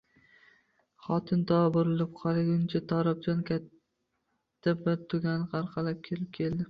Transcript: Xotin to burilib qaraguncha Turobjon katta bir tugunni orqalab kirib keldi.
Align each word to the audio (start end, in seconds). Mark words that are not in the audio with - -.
Xotin 1.07 1.43
to 1.51 1.59
burilib 1.75 2.15
qaraguncha 2.21 2.81
Turobjon 2.93 3.45
katta 3.51 4.75
bir 4.85 5.05
tugunni 5.13 5.57
orqalab 5.61 6.03
kirib 6.09 6.33
keldi. 6.41 6.59